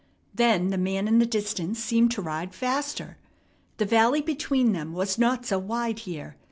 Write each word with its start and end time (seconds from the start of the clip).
Then 0.33 0.69
the 0.69 0.79
man 0.79 1.07
in 1.07 1.19
the 1.19 1.27
distance 1.27 1.77
seemed 1.77 2.09
to 2.13 2.23
ride 2.23 2.55
faster. 2.55 3.19
The 3.77 3.85
valley 3.85 4.21
between 4.21 4.71
them 4.71 4.93
was 4.93 5.19
not 5.19 5.45
so 5.45 5.59
wide 5.59 5.99
here. 5.99 6.37